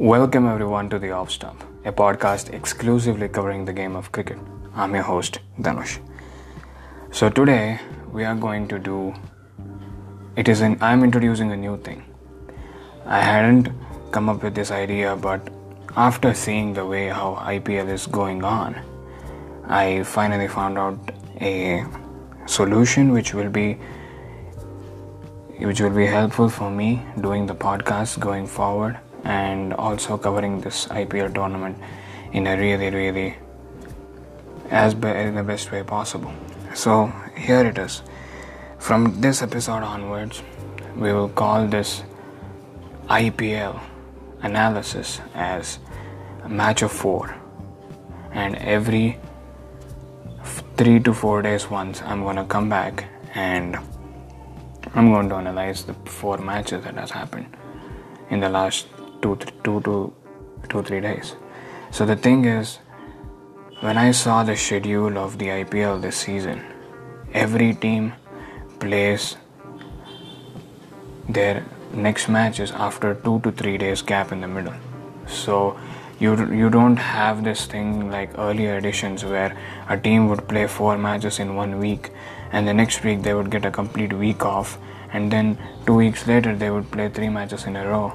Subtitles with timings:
[0.00, 4.38] Welcome everyone to the Off Stump, a podcast exclusively covering the game of cricket.
[4.72, 5.98] I'm your host, Dhanush.
[7.10, 7.80] So today
[8.12, 9.12] we are going to do
[10.36, 12.04] it is an I'm introducing a new thing.
[13.06, 13.70] I hadn't
[14.12, 15.50] come up with this idea but
[15.96, 18.80] after seeing the way how IPL is going on,
[19.66, 21.84] I finally found out a
[22.46, 23.80] solution which will be
[25.58, 30.86] which will be helpful for me doing the podcast going forward and also covering this
[30.86, 31.78] IPL tournament
[32.32, 33.36] in a really really
[34.70, 36.32] as be- in the best way possible.
[36.74, 38.02] So here it is.
[38.78, 40.42] From this episode onwards,
[40.96, 42.02] we will call this
[43.08, 43.80] IPL
[44.42, 45.78] analysis as
[46.44, 47.34] a match of four,
[48.32, 49.18] and every
[50.76, 53.04] three to four days once, I'm gonna come back
[53.34, 53.76] and
[54.94, 57.56] I'm going to analyze the four matches that has happened
[58.30, 58.86] in the last
[59.22, 60.12] two, to
[60.68, 61.36] two three days.
[61.90, 62.78] So the thing is,
[63.80, 66.64] when I saw the schedule of the IPL this season,
[67.32, 68.12] every team
[68.80, 69.36] plays
[71.28, 74.74] their next matches after two to three days gap in the middle.
[75.26, 75.78] So
[76.18, 79.56] you you don't have this thing like earlier editions where
[79.88, 82.10] a team would play four matches in one week
[82.52, 84.78] and the next week they would get a complete week off
[85.12, 88.12] and then two weeks later they would play three matches in a row.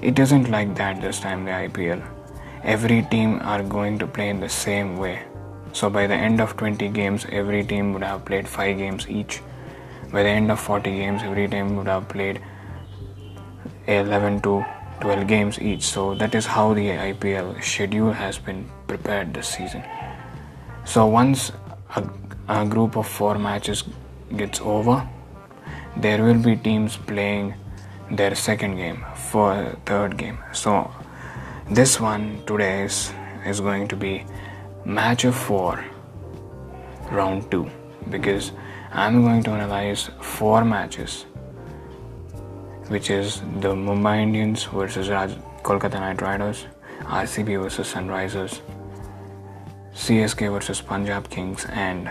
[0.00, 2.00] It isn't like that this time the IPL.
[2.62, 5.24] Every team are going to play in the same way.
[5.72, 9.40] So by the end of 20 games every team would have played 5 games each.
[10.12, 12.40] By the end of 40 games every team would have played
[13.88, 14.64] 11 to
[15.00, 15.82] 12 games each.
[15.82, 19.82] So that is how the IPL schedule has been prepared this season.
[20.84, 21.50] So once
[21.96, 22.08] a,
[22.48, 23.82] a group of four matches
[24.36, 25.08] gets over,
[25.96, 27.54] there will be teams playing
[28.12, 30.38] their second game for third game.
[30.52, 30.90] So
[31.70, 33.12] this one today is,
[33.46, 34.24] is going to be
[34.84, 35.84] match of four,
[37.10, 37.70] round two,
[38.10, 38.52] because
[38.92, 41.26] I'm going to analyze four matches
[42.88, 46.66] which is the Mumbai Indians versus Raj- Kolkata Knight Riders,
[47.00, 48.60] RCB versus Sunrisers,
[49.94, 52.10] CSK versus Punjab Kings, and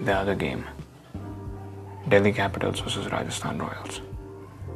[0.00, 0.64] the other game,
[2.08, 4.00] Delhi Capitals versus Rajasthan Royals.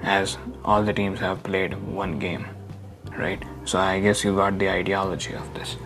[0.04, 2.46] As all the teams have played one game,
[3.18, 3.42] right?
[3.64, 5.76] So I guess you got the ideology of this.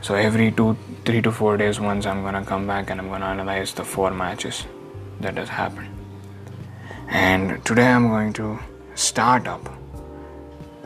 [0.00, 3.26] So every two, three to four days, once I'm gonna come back and I'm gonna
[3.26, 4.64] analyze the four matches
[5.20, 5.88] that has happened.
[7.08, 8.58] And today I'm going to
[8.94, 9.68] start up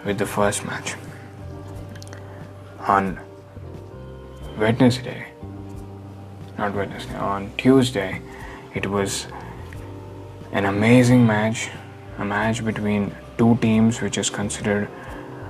[0.04, 0.94] with the first match.
[2.88, 3.20] On
[4.58, 5.26] Wednesday,
[6.58, 8.20] not Wednesday, on Tuesday,
[8.74, 9.26] it was
[10.52, 11.70] an amazing match,
[12.18, 14.88] a match between two teams which is considered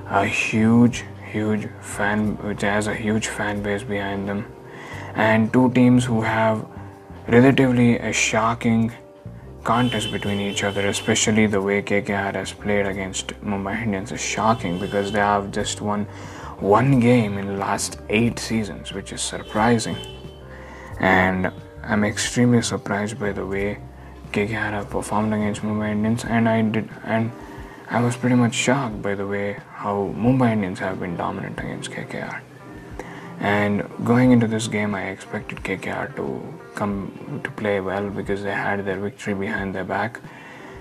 [0.09, 4.47] a huge, huge fan, which has a huge fan base behind them,
[5.15, 6.67] and two teams who have
[7.29, 8.93] relatively a shocking
[9.65, 14.79] contest between each other, especially the way KKR has played against Mumbai Indians is shocking
[14.79, 16.05] because they have just won
[16.59, 19.97] one game in the last eight seasons, which is surprising.
[21.01, 21.53] And
[21.83, 23.79] I'm extremely surprised by the way
[24.33, 27.31] KKR performed against Mumbai Indians, and I did, and
[27.91, 31.91] I was pretty much shocked by the way how Mumbai Indians have been dominant against
[31.91, 32.41] KKR.
[33.41, 36.27] And going into this game, I expected KKR to
[36.75, 40.21] come to play well because they had their victory behind their back.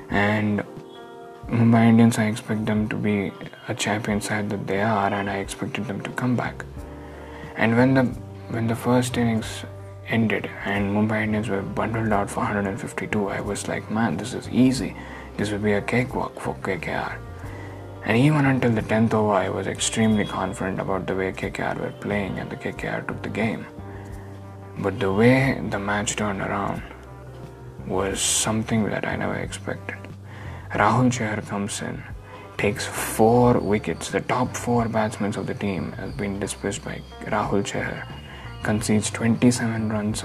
[0.09, 0.63] And
[1.47, 3.33] Mumbai Indians, I expect them to be
[3.67, 6.63] a champion side that they are, and I expected them to come back.
[7.57, 8.03] And when the
[8.55, 9.65] when the first innings
[10.11, 14.49] ended and Mumbai Indians were bundled out for 152, I was like, man, this is
[14.49, 14.95] easy.
[15.37, 17.17] This will be a cakewalk for KKR.
[18.03, 21.93] And even until the 10th over, I was extremely confident about the way KKR were
[22.01, 23.65] playing and the KKR took the game.
[24.79, 26.81] But the way the match turned around
[27.87, 29.97] was something that I never expected.
[30.71, 32.03] Rahul Chahar comes in,
[32.57, 34.09] takes four wickets.
[34.09, 38.20] The top four batsmen of the team have been dismissed by Rahul Chahar.
[38.63, 40.23] Concedes 27 runs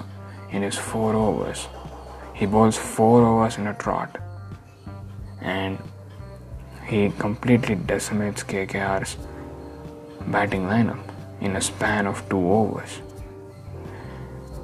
[0.51, 1.69] in his four overs.
[2.35, 4.19] He bowls four overs in a trot.
[5.41, 5.79] And
[6.87, 9.17] he completely decimates KKR's
[10.29, 11.03] batting lineup
[11.41, 13.01] in a span of two overs.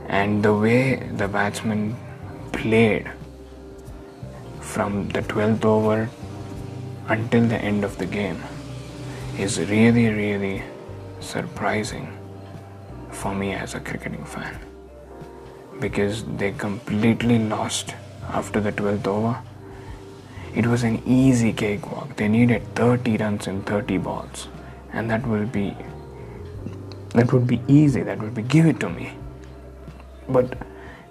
[0.08, 1.96] And the way the batsmen
[2.52, 3.10] played
[4.60, 6.10] from the 12th over
[7.08, 8.40] until the end of the game
[9.38, 10.62] is really, really
[11.20, 12.18] surprising
[13.22, 14.58] for me as a cricketing fan
[15.80, 17.94] because they completely lost
[18.40, 19.34] after the 12th over.
[20.60, 22.16] it was an easy cakewalk.
[22.16, 24.48] They needed 30 runs in 30 balls,
[24.92, 25.68] and that will be
[27.14, 28.02] that would be easy.
[28.08, 29.06] That would be give it to me.
[30.36, 30.58] But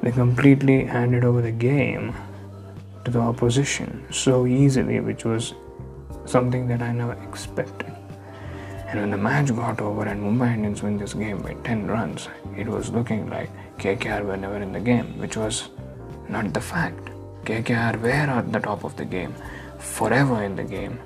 [0.04, 2.14] they completely handed over the game
[3.06, 5.54] to the opposition so easily, which was
[6.26, 8.01] something that I never expected.
[8.92, 12.28] And when the match got over and Mumbai Indians win this game by 10 runs,
[12.58, 15.70] it was looking like KKR were never in the game, which was
[16.28, 17.10] not the fact.
[17.46, 19.34] KKR were at the top of the game,
[19.80, 21.00] forever in the game,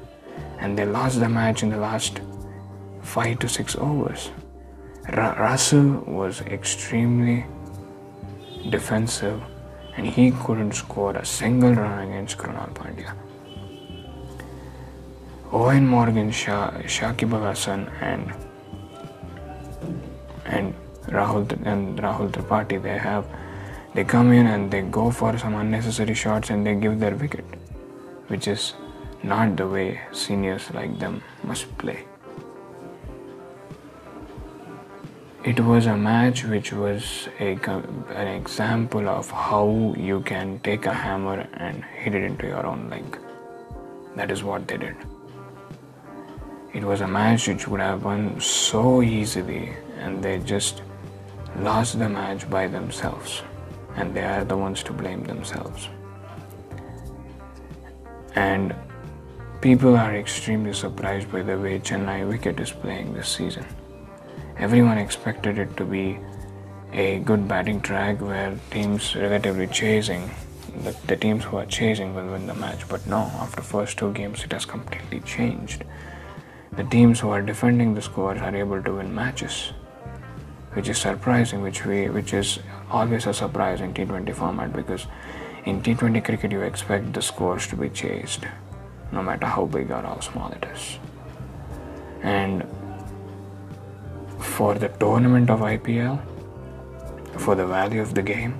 [0.58, 2.22] and they lost the match in the last
[3.04, 4.32] 5 to 6 overs.
[5.14, 7.46] Ra- Russell was extremely
[8.72, 9.44] defensive
[9.96, 13.14] and he couldn't score a single run against Krunal Pandya.
[15.56, 17.34] Eoin Morgan, Sha- Shakib
[18.02, 18.34] and
[20.46, 20.74] and
[21.08, 23.26] Rahul and Rahul Tripathi, they have
[23.94, 27.46] they come in and they go for some unnecessary shots and they give their wicket,
[28.28, 28.74] which is
[29.24, 32.04] not the way seniors like them must play.
[35.46, 37.52] It was a match which was a,
[38.14, 42.90] an example of how you can take a hammer and hit it into your own
[42.90, 43.20] leg.
[44.18, 45.15] That is what they did.
[46.76, 50.82] It was a match which would have won so easily, and they just
[51.60, 53.44] lost the match by themselves,
[53.96, 55.88] and they are the ones to blame themselves.
[58.36, 58.76] And
[59.62, 63.66] people are extremely surprised by the way Chennai wicket is playing this season.
[64.58, 66.20] Everyone expected it to be
[66.92, 70.30] a good batting track where teams relatively chasing
[70.84, 74.12] the, the teams who are chasing will win the match but no after first two
[74.14, 75.84] games it has completely changed
[76.78, 79.74] the teams who are defending the scores are able to win matches
[80.74, 82.60] which is surprising which we which is
[82.92, 85.08] always a surprise in T20 format because
[85.66, 88.46] in T20 cricket you expect the scores to be chased
[89.12, 91.00] no matter how big or how small it is.
[92.22, 92.66] And
[94.40, 96.20] for the tournament of IPL,
[97.38, 98.60] for the value of the game,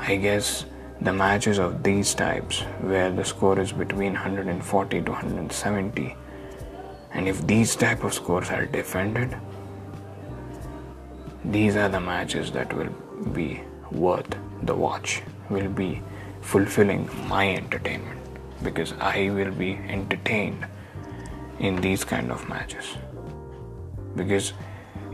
[0.00, 0.64] I guess
[1.00, 6.16] the matches of these types where the score is between 140 to 170
[7.12, 9.36] and if these type of scores are defended
[11.44, 12.92] these are the matches that will
[13.32, 13.60] be
[13.90, 16.02] worth the watch will be
[16.40, 18.20] fulfilling my entertainment.
[18.62, 20.66] Because I will be entertained
[21.58, 22.96] in these kind of matches.
[24.16, 24.52] Because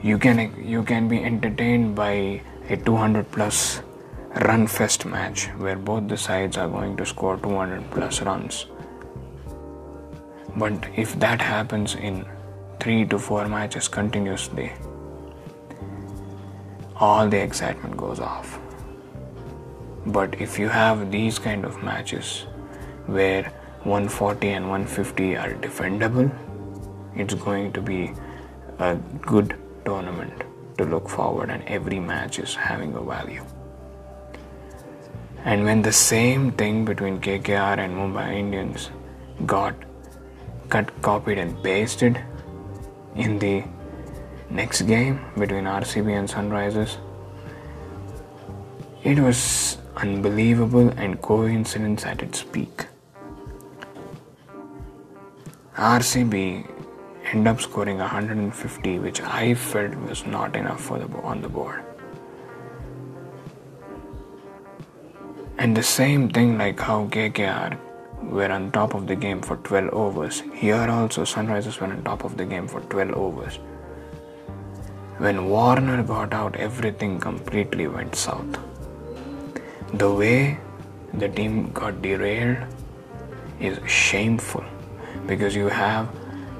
[0.02, 0.38] you can
[0.74, 3.82] you can be entertained by a 200 plus
[4.46, 8.66] run fest match where both the sides are going to score 200 plus runs
[10.56, 12.24] but if that happens in
[12.80, 14.72] 3 to 4 matches continuously
[16.96, 18.58] all the excitement goes off
[20.18, 22.46] but if you have these kind of matches
[23.06, 23.44] where
[23.82, 26.30] 140 and 150 are defendable
[27.16, 28.00] it's going to be
[28.78, 28.94] a
[29.34, 30.44] good tournament
[30.78, 33.44] to look forward and every match is having a value.
[35.44, 38.90] And when the same thing between KKR and Mumbai Indians
[39.46, 39.74] got
[40.68, 42.20] cut, copied, and pasted
[43.14, 43.64] in the
[44.50, 46.96] next game between RCB and Sunrisers,
[49.02, 52.86] it was unbelievable and coincidence at its peak.
[55.76, 56.70] RCB
[57.32, 61.84] end up scoring 150, which I felt was not enough for the on the board.
[65.58, 67.78] And the same thing like how KKR
[68.30, 70.42] were on top of the game for 12 overs.
[70.54, 73.58] Here also Sunrisers were on top of the game for 12 overs.
[75.18, 78.58] When Warner got out, everything completely went south.
[79.94, 80.58] The way
[81.12, 82.58] the team got derailed
[83.60, 84.64] is shameful
[85.26, 86.08] because you have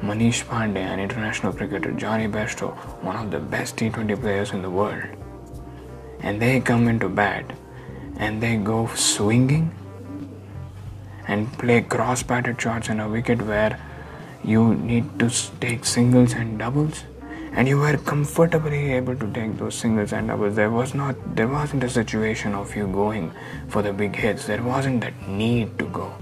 [0.00, 4.70] Manish Pandey, an international cricketer, Jonny Bairstow, one of the best T20 players in the
[4.70, 5.08] world.
[6.20, 7.44] And they come into bat
[8.16, 9.74] and they go swinging
[11.26, 13.80] and play cross batted shots in a wicket where
[14.42, 17.04] you need to take singles and doubles.
[17.52, 20.56] And you were comfortably able to take those singles and doubles.
[20.56, 23.30] There was not there wasn't a situation of you going
[23.68, 24.46] for the big hits.
[24.46, 26.12] There wasn't that need to go.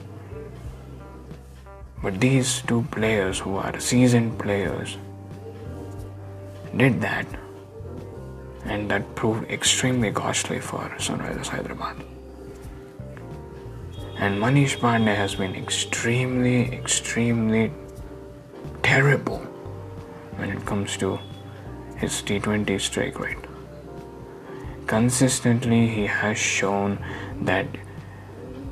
[2.03, 4.99] But these two players, who are seasoned players,
[6.77, 7.27] did that,
[8.65, 12.12] and that proved extremely costly for Sunrisers Hyderabad.
[14.23, 17.73] And Manish Pandey has been extremely, extremely
[18.81, 19.39] terrible
[20.37, 21.19] when it comes to
[21.97, 23.45] his T20 strike rate.
[24.87, 27.05] Consistently, he has shown
[27.41, 27.67] that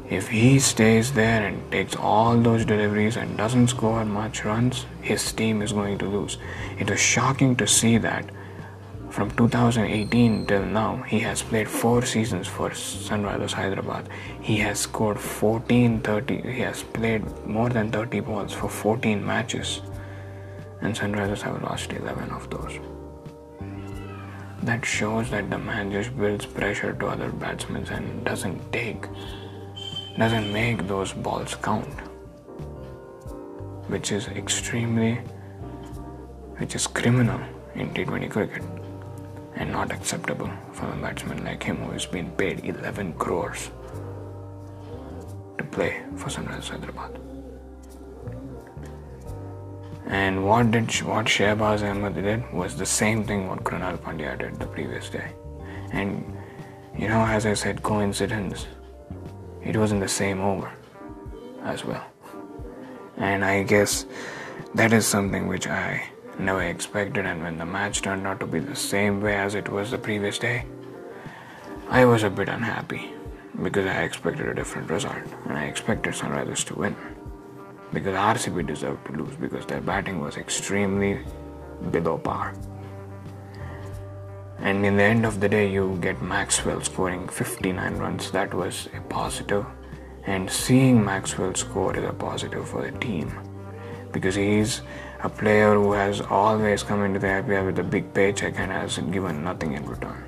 [0.08, 5.32] if he stays there and takes all those deliveries and doesn't score much runs, his
[5.32, 6.38] team is going to lose.
[6.78, 8.30] It was shocking to see that
[9.10, 14.08] from 2018 till now, he has played four seasons for Sunrisers Hyderabad.
[14.40, 19.80] He has scored 14 30, he has played more than 30 balls for 14 matches,
[20.80, 22.78] and Sunrisers have lost 11 of those.
[24.62, 29.06] That shows that the man just builds pressure to other batsmen and doesn't take
[30.18, 32.00] doesn't make those balls count,
[33.88, 35.14] which is extremely,
[36.58, 37.40] which is criminal
[37.74, 38.62] in T20 cricket
[39.56, 43.70] and not acceptable from a batsman like him who has been paid 11 crores
[45.58, 47.18] to play for Sunrisers Hyderabad.
[50.06, 54.58] And what did what Shahbaz Ahmed did was the same thing what Krunal Pandya did
[54.58, 55.32] the previous day.
[55.92, 56.36] And
[56.98, 58.66] you know, as I said, coincidence
[59.62, 60.72] it was in the same over
[61.62, 62.04] as well.
[63.18, 64.06] And I guess
[64.74, 67.26] that is something which I never expected.
[67.26, 69.98] And when the match turned out to be the same way as it was the
[69.98, 70.64] previous day,
[71.88, 73.12] I was a bit unhappy
[73.62, 76.96] because I expected a different result and I expected Sunrisers to win.
[77.92, 81.20] Because RCB deserved to lose because their batting was extremely
[81.90, 82.54] below par.
[84.58, 88.30] And in the end of the day, you get Maxwell scoring 59 runs.
[88.30, 89.64] That was a positive.
[90.24, 93.32] And seeing Maxwell score is a positive for the team
[94.12, 94.82] because he's
[95.22, 98.98] a player who has always come into the IPL with a big paycheck and has
[98.98, 100.24] given nothing in return.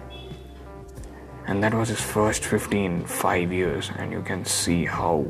[1.46, 5.26] And that was his first 15 5 years, and you can see how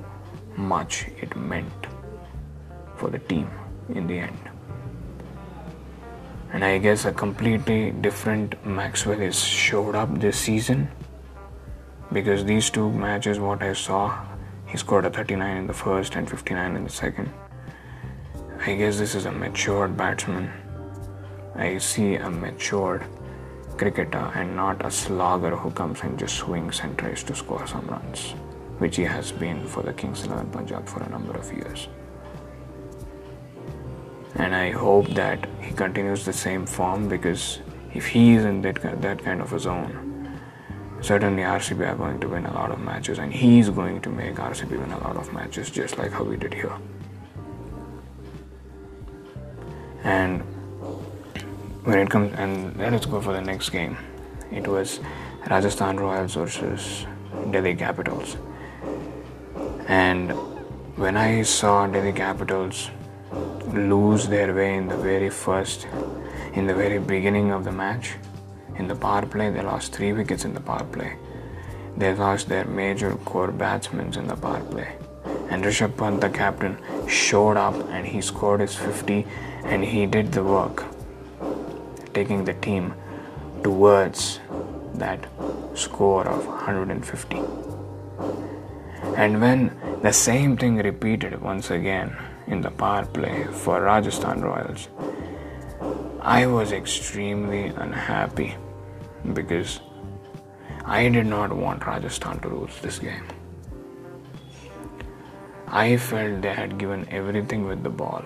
[0.56, 1.86] much it meant
[2.96, 3.50] for the team
[3.88, 4.52] in the end
[6.52, 10.88] and I guess a completely different Maxwell is showed up this season
[12.12, 14.22] because these two matches, what I saw,
[14.66, 17.32] he scored a 39 in the first and 59 in the second.
[18.64, 20.50] I guess this is a matured batsman.
[21.54, 23.04] I see a matured
[23.76, 27.86] cricketer and not a slogger who comes and just swings and tries to score some
[27.86, 28.34] runs,
[28.78, 31.88] which he has been for the Kings 11 Punjab for a number of years
[34.36, 37.60] and I hope that he continues the same form because
[37.94, 40.38] if he is in that that kind of a zone,
[41.00, 44.08] certainly RCB are going to win a lot of matches, and he is going to
[44.08, 46.76] make RCB win a lot of matches, just like how we did here.
[50.04, 50.40] And
[51.84, 53.96] when it comes, and let us go for the next game.
[54.50, 55.00] It was
[55.48, 57.06] Rajasthan Royals versus
[57.50, 58.36] Delhi Capitals,
[59.88, 60.30] and
[60.96, 62.90] when I saw Delhi Capitals
[63.72, 65.86] lose their way in the very first,
[66.54, 68.12] in the very beginning of the match.
[68.76, 71.16] In the power play, they lost three wickets in the power play.
[71.96, 74.96] They lost their major core batsmen in the power play.
[75.52, 79.26] And Rishabh Pant, the captain, showed up and he scored his 50
[79.64, 80.84] and he did the work,
[82.14, 82.94] taking the team
[83.62, 84.40] towards
[84.94, 85.26] that
[85.74, 87.36] score of 150.
[89.16, 92.16] And when the same thing repeated once again
[92.46, 94.88] in the power play for Rajasthan Royals,
[96.22, 98.54] I was extremely unhappy
[99.34, 99.80] because
[100.86, 103.24] I did not want Rajasthan to lose this game.
[105.72, 108.22] I felt they had given everything with the ball.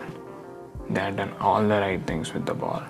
[0.91, 2.83] They had done all the right things with the ball.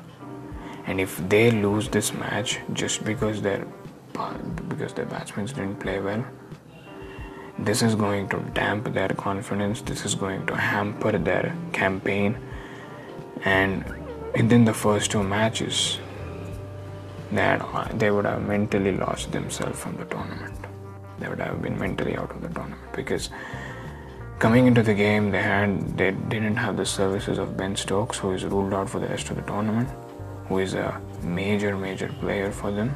[0.86, 3.66] And if they lose this match just because their
[4.68, 6.24] because their batsmen didn't play well,
[7.58, 12.36] this is going to damp their confidence this is going to hamper their campaign
[13.44, 13.82] and
[14.34, 15.98] within the first two matches
[17.32, 17.64] that
[17.98, 20.54] they would have mentally lost themselves from the tournament
[21.18, 23.30] they would have been mentally out of the tournament because
[24.38, 28.32] coming into the game they had they didn't have the services of Ben Stokes who
[28.32, 29.88] is ruled out for the rest of the tournament
[30.48, 32.94] who is a major major player for them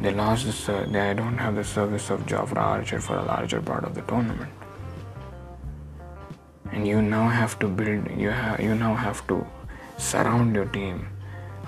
[0.00, 3.82] they lost the, they don't have the service of Jofra Archer for a larger part
[3.82, 4.52] of the tournament.
[6.70, 9.44] And you now have to build you have you now have to
[9.96, 11.08] surround your team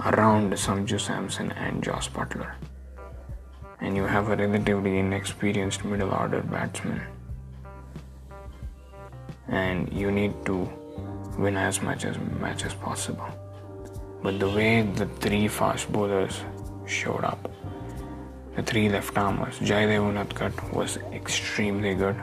[0.04, 2.52] around Sanju Samson and Jos Buttler,
[3.80, 7.02] And you have a relatively inexperienced middle order batsman.
[9.50, 10.69] And you need to
[11.38, 13.28] win as much as match as possible.
[14.23, 16.40] But the way the three fast bowlers
[16.87, 17.50] showed up
[18.57, 19.59] the three left armers.
[19.61, 22.16] Jaydev Unadkat was extremely good,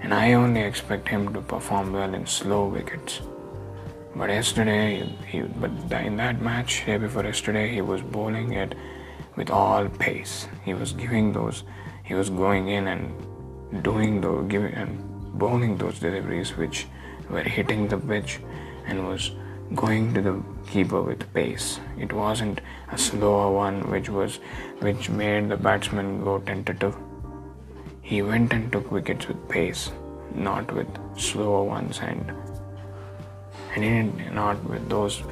[0.00, 3.20] and I only expect him to perform well in slow wickets.
[4.16, 8.74] But yesterday, he, but in that match, day before yesterday, he was bowling it
[9.36, 10.46] with all pace.
[10.64, 11.64] He was giving those,
[12.04, 16.86] he was going in and doing those, giving and bowling those deliveries which
[17.30, 18.40] were hitting the pitch
[18.86, 19.32] and was
[19.74, 21.80] going to the keeper with pace.
[21.98, 22.60] It wasn't
[22.92, 24.36] a slower one which was
[24.80, 26.96] which made the batsman go tentative.
[28.02, 29.90] He went and took wickets with pace,
[30.34, 32.32] not with slower ones and
[33.74, 34.34] and didn't,
[34.68, 35.22] with those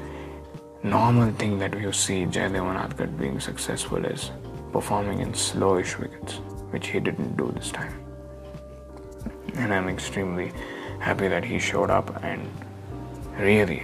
[0.82, 2.25] normal thing that you see
[2.59, 4.30] Unadukat being successful is
[4.73, 6.40] performing in slowish wickets,
[6.71, 8.01] which he didn't do this time.
[9.55, 10.53] And I'm extremely
[11.01, 12.49] happy that he showed up and
[13.39, 13.83] really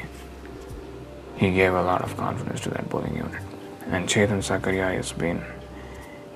[1.37, 3.43] he gave a lot of confidence to that bowling unit.
[3.91, 5.43] And Chetan Sakaria has been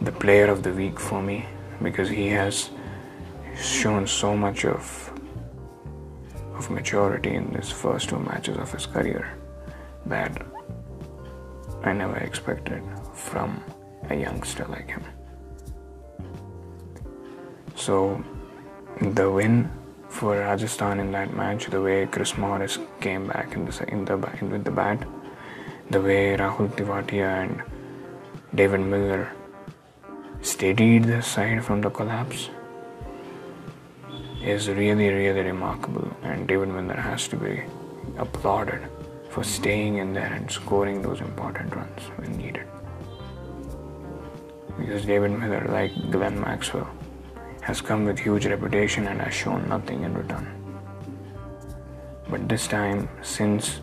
[0.01, 1.47] the player of the week for me
[1.83, 2.71] because he has
[3.57, 5.09] shown so much of
[6.55, 9.35] of maturity in these first two matches of his career
[10.07, 10.47] that
[11.83, 12.83] I never expected
[13.15, 13.63] from
[14.11, 15.05] a youngster like him.
[17.75, 18.23] So
[19.11, 19.69] the win
[20.09, 24.15] for Rajasthan in that match, the way Chris Morris came back in the in the
[24.41, 25.05] in with the bat,
[25.91, 27.63] the way Rahul Tewatia and
[28.55, 29.33] David Miller
[30.41, 32.51] steadied the side from the collapse
[34.43, 37.63] is really really remarkable, and David Miller has to be
[38.19, 38.83] applauded
[39.31, 42.67] for staying in there and scoring those important runs when needed.
[44.79, 46.91] Because David Miller, like Glenn Maxwell,
[47.63, 50.47] has come with huge reputation and has shown nothing in return.
[52.29, 53.81] But this time, since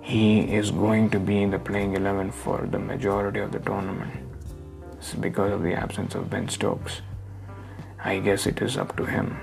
[0.00, 4.10] he is going to be in the playing 11 for the majority of the tournament,
[5.20, 7.02] because of the absence of Ben Stokes,
[8.02, 9.36] I guess it is up to him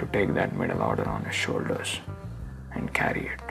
[0.00, 2.00] to take that middle order on his shoulders
[2.72, 3.42] and carry it.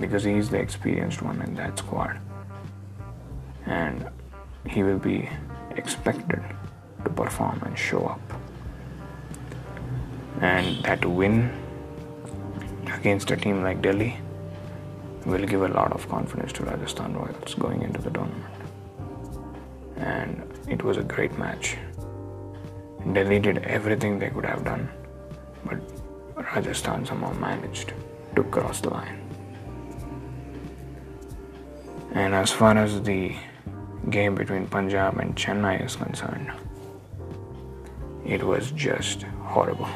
[0.00, 2.18] Because he is the experienced one in that squad.
[3.66, 4.08] And
[4.66, 5.28] he will be
[5.76, 6.42] expected
[7.04, 8.20] to perform and show up.
[10.40, 11.50] And that win
[12.92, 14.16] against a team like Delhi
[15.24, 18.54] will give a lot of confidence to Rajasthan Royals going into the tournament.
[19.96, 21.76] And it was a great match.
[23.12, 24.88] Delhi did everything they could have done,
[25.64, 25.78] but
[26.54, 27.92] Rajasthan somehow managed
[28.36, 29.20] to cross the line.
[32.14, 33.34] And as far as the
[34.10, 36.50] game between Punjab and Chennai is concerned,
[38.24, 39.88] it was just horrible.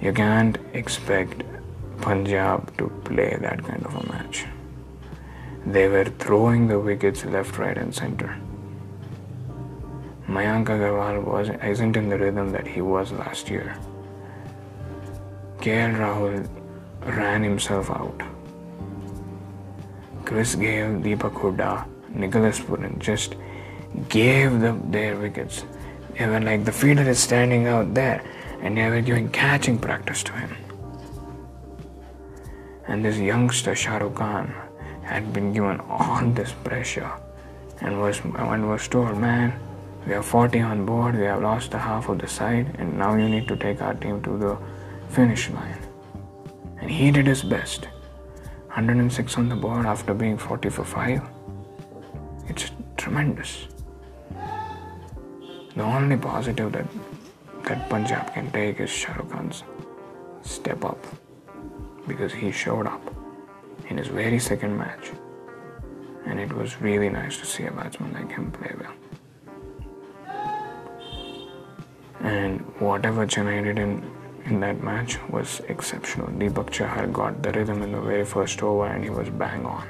[0.00, 1.42] You can't expect
[2.00, 4.46] Punjab to play that kind of a match.
[5.66, 8.38] They were throwing the wickets left, right, and center.
[10.26, 13.76] Mayank Agarwal was, isn't in the rhythm that he was last year.
[15.58, 16.48] KL Rahul
[17.04, 18.22] ran himself out.
[20.24, 23.34] Chris Gayle, Deepak Hooda, Nicholas Pooran just
[24.08, 25.64] gave them their wickets
[26.20, 28.22] they were like, the fielder is standing out there,
[28.60, 30.54] and they were giving catching practice to him.
[32.86, 34.52] And this youngster, Shah Rukh Khan,
[35.02, 37.10] had been given all this pressure
[37.80, 39.58] and was, and was told, man,
[40.06, 43.14] we have 40 on board, we have lost the half of the side, and now
[43.16, 44.58] you need to take our team to the
[45.08, 45.78] finish line.
[46.82, 47.88] And he did his best.
[48.66, 51.22] 106 on the board after being 40 for 5.
[52.46, 53.68] It's tremendous.
[55.80, 56.86] The only positive that
[57.66, 59.62] that Punjab can take is Shah Rukh Khan's
[60.42, 61.06] step up
[62.06, 63.14] because he showed up
[63.88, 65.08] in his very second match
[66.26, 68.92] and it was really nice to see a batsman like him play well.
[72.20, 74.04] And whatever Chennai did in,
[74.44, 76.26] in that match was exceptional.
[76.26, 79.88] Deepak Chahar got the rhythm in the very first over and he was bang on.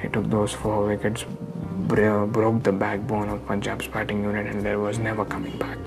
[0.00, 1.24] He took those four wickets
[1.86, 5.78] broke the backbone of Punjab's batting unit and there was never coming back.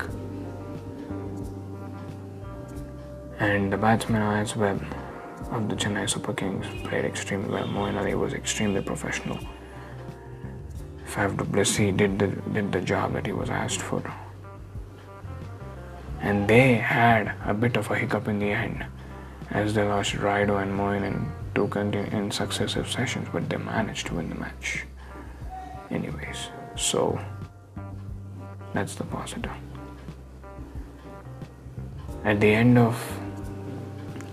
[3.38, 4.80] And the batsmen as well
[5.50, 7.66] of the Chennai Super Kings played extremely well.
[7.66, 9.38] Moeen Ali was extremely professional.
[11.06, 14.02] Faf du Plessis did the, did the job that he was asked for.
[16.20, 18.84] And they had a bit of a hiccup in the end
[19.50, 24.14] as they lost Rayudu and Moeen in two in successive sessions, but they managed to
[24.14, 24.84] win the match
[25.90, 27.18] anyways so
[28.74, 29.52] that's the positive.
[32.24, 32.94] At the end of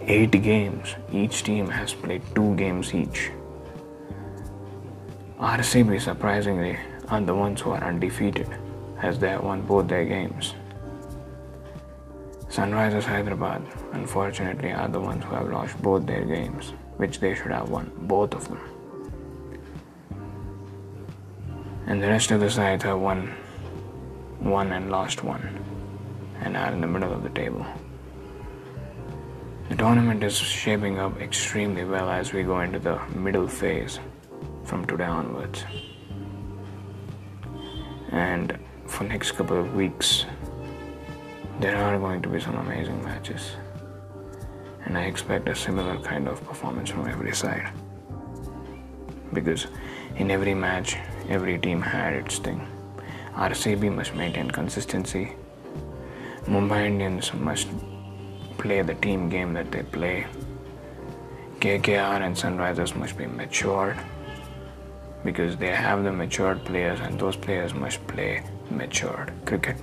[0.01, 3.31] eight games each team has played two games each.
[5.39, 8.49] RCB surprisingly are the ones who are undefeated
[9.01, 10.55] as they have won both their games.
[12.47, 13.63] Sunrisers Hyderabad,
[13.93, 17.91] unfortunately, are the ones who have lost both their games, which they should have won,
[18.03, 18.72] both of them.
[21.88, 23.34] And the rest of the sides have won
[24.41, 25.41] won and lost one,
[26.41, 27.65] and are in the middle of the table.
[29.69, 34.00] The tournament is shaping up extremely well as we go into the middle phase
[34.65, 35.63] from today onwards.
[38.12, 40.26] And for next couple of weeks,
[41.60, 43.56] there are going to be some amazing matches.
[44.86, 47.72] And I expect a similar kind of performance from every side.
[49.32, 49.67] Because
[50.17, 50.98] in every match,
[51.29, 52.67] every team had its thing.
[53.33, 55.33] RCB must maintain consistency.
[56.45, 57.67] Mumbai Indians must
[58.57, 60.25] play the team game that they play.
[61.59, 63.97] KKR and Sunrisers must be matured
[65.23, 69.77] because they have the matured players and those players must play matured cricket.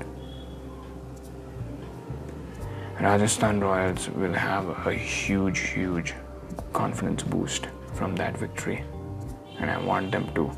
[3.01, 6.13] Rajasthan Royals will have a huge, huge
[6.75, 8.85] confidence boost from that victory,
[9.59, 10.51] and I want them to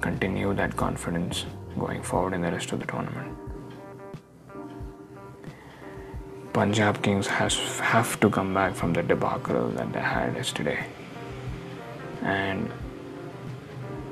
[0.00, 1.44] continue that confidence
[1.78, 3.36] going forward in the rest of the tournament.
[6.52, 10.84] Punjab Kings has have to come back from the debacle that they had yesterday
[12.22, 12.70] and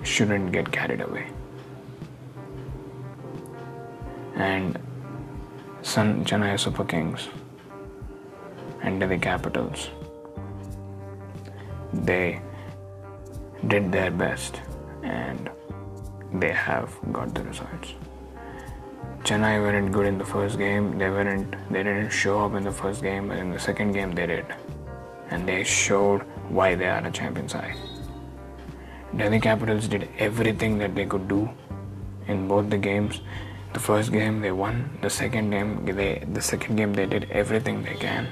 [0.05, 1.27] shouldn't get carried away.
[4.37, 4.79] And
[5.83, 7.29] Sun Chennai Super Kings
[8.83, 9.91] and Delhi Capitals
[11.93, 12.41] they
[13.69, 14.61] did their best
[15.03, 15.51] and
[16.33, 17.95] they have got the results.
[19.25, 20.99] Chennai weren't good in the first game.
[20.99, 21.57] They weren't.
[21.71, 24.47] They didn't show up in the first game, but in the second game they did,
[25.31, 27.75] and they showed why they are a champion side.
[29.17, 31.49] Delhi Capitals did everything that they could do
[32.29, 33.21] in both the games.
[33.73, 34.99] The first game they won.
[35.03, 38.29] The second game they the second game they did everything they can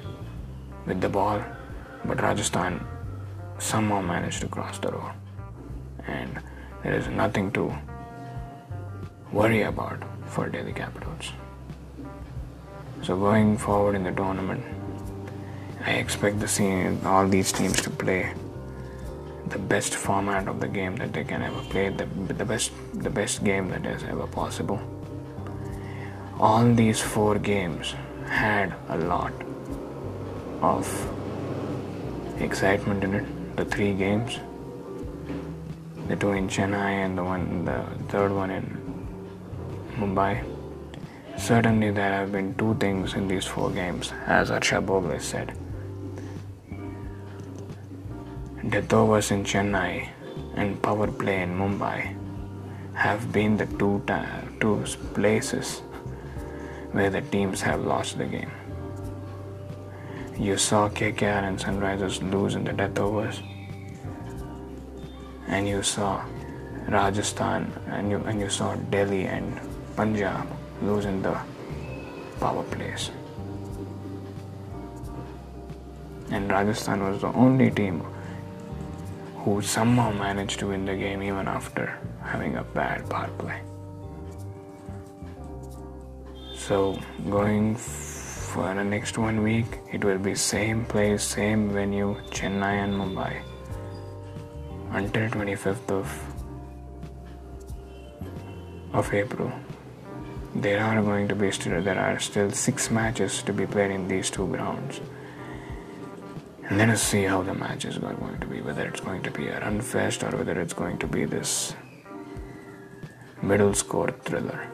[0.87, 1.43] with the ball,
[2.05, 2.87] but Rajasthan
[3.59, 5.13] somehow managed to cross the road,
[6.07, 6.39] and
[6.85, 7.73] there is nothing to
[9.33, 11.33] worry about for Delhi Capitals.
[13.03, 14.63] So going forward in the tournament,
[15.85, 18.33] I expect the scene, all these teams to play
[19.49, 23.11] the best format of the game that they can ever play, the, the best the
[23.11, 24.81] best game that is ever possible.
[26.39, 27.95] All these four games
[28.29, 29.33] had a lot
[30.63, 30.89] of
[32.41, 33.57] excitement in it.
[33.57, 34.39] The three games,
[36.09, 38.65] the two in Chennai and the one, the third one in
[39.97, 40.45] Mumbai.
[41.37, 45.57] Certainly, there have been two things in these four games, as Harsha Bhogle said.
[48.69, 50.09] Death overs in Chennai
[50.57, 52.17] and power play in Mumbai
[52.95, 55.81] have been the two, ta- two places
[56.93, 58.51] where the teams have lost the game.
[60.39, 63.43] You saw KKR and Sunrisers lose in the death overs,
[65.55, 66.13] and you saw
[66.89, 69.61] Rajasthan and you and you saw Delhi and
[69.97, 70.49] Punjab
[70.83, 71.35] losing the
[72.41, 73.11] power plays.
[76.33, 78.03] And Rajasthan was the only team
[79.45, 81.87] who somehow managed to win the game even after
[82.33, 83.61] having a bad power play.
[86.67, 86.99] So
[87.31, 92.95] going for the next one week, it will be same place, same venue, Chennai and
[92.95, 93.43] Mumbai,
[94.95, 96.09] until 25th of
[98.93, 99.53] of April
[100.55, 104.07] there are going to be still there are still six matches to be played in
[104.07, 105.01] these two grounds.
[106.69, 109.31] And let us see how the matches are going to be, whether it's going to
[109.31, 111.75] be a run fest or whether it's going to be this
[113.43, 114.67] middle score thriller.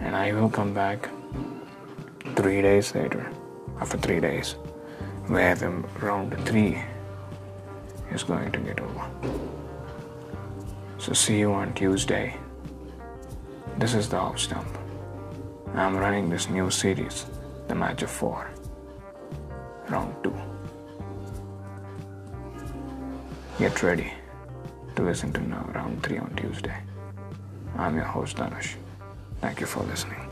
[0.00, 1.08] And I will come back
[2.34, 3.30] three days later,
[3.80, 4.52] after three days,
[5.26, 5.68] where the
[6.00, 6.82] round three
[8.12, 9.10] is going to get over.
[10.98, 12.36] So see you on Tuesday.
[13.78, 14.66] This is the off stump.
[15.74, 17.26] I'm running this new series,
[17.68, 18.50] The Match of Four,
[19.88, 20.34] round two.
[23.58, 24.12] Get ready
[24.94, 26.78] to listen to now round three on Tuesday.
[27.76, 28.76] I'm your host Dhanush.
[29.40, 30.22] Thank you for listening.